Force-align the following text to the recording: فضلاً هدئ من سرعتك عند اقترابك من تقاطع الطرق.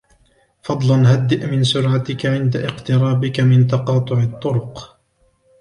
فضلاً 0.63 1.13
هدئ 1.13 1.45
من 1.51 1.63
سرعتك 1.63 2.25
عند 2.25 2.55
اقترابك 2.57 3.39
من 3.39 3.67
تقاطع 3.67 4.19
الطرق. 4.23 4.99